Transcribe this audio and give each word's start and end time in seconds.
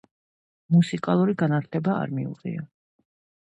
მუსიკალური 0.75 1.37
განათლება 1.43 2.01
არ 2.01 2.17
მიუღია. 2.19 2.69